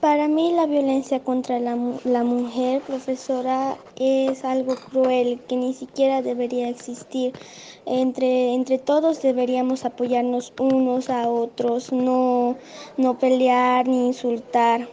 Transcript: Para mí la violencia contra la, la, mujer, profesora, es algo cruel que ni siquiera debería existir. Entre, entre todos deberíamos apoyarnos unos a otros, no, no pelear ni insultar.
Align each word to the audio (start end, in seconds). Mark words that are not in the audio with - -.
Para 0.00 0.26
mí 0.26 0.52
la 0.52 0.66
violencia 0.66 1.20
contra 1.20 1.60
la, 1.60 1.78
la, 2.02 2.24
mujer, 2.24 2.82
profesora, 2.82 3.78
es 3.96 4.44
algo 4.44 4.74
cruel 4.74 5.38
que 5.48 5.54
ni 5.54 5.74
siquiera 5.74 6.22
debería 6.22 6.68
existir. 6.68 7.32
Entre, 7.86 8.52
entre 8.54 8.78
todos 8.78 9.22
deberíamos 9.22 9.84
apoyarnos 9.84 10.52
unos 10.58 11.08
a 11.08 11.28
otros, 11.28 11.92
no, 11.92 12.56
no 12.96 13.18
pelear 13.18 13.86
ni 13.86 14.08
insultar. 14.08 14.88